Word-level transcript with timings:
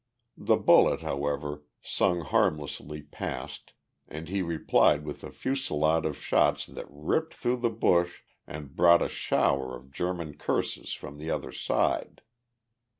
The 0.39 0.57
bullet, 0.57 1.01
however, 1.01 1.63
sung 1.79 2.21
harmlessly 2.21 3.03
past 3.03 3.73
and 4.07 4.29
he 4.29 4.41
replied 4.41 5.05
with 5.05 5.23
a 5.23 5.29
fusillade 5.29 6.05
of 6.05 6.17
shots 6.17 6.65
that 6.65 6.87
ripped 6.89 7.35
through 7.35 7.57
the 7.57 7.69
bush 7.69 8.23
and 8.47 8.75
brought 8.75 9.03
a 9.03 9.07
shower 9.07 9.75
of 9.77 9.91
German 9.91 10.39
curses 10.39 10.93
from 10.93 11.19
the 11.19 11.29
other 11.29 11.51
side. 11.51 12.23